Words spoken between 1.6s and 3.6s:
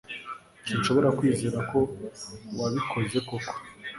ko wabikoze koko